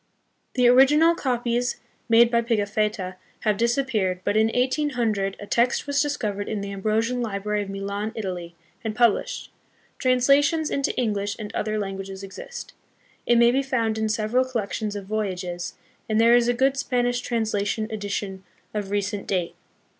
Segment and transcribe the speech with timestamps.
[0.55, 6.49] The original copies made by Pigafetta have disappeared, but in 1800 a text was discovered
[6.49, 9.51] in the Ambrosian Library of Milan, Italy, and published.
[9.99, 12.73] Translations into English and other languages exist.
[13.27, 15.75] It may be found in several collections of Voyages,
[16.09, 18.43] and there is a good Spanish translation and edition
[18.73, 19.53] of recent date.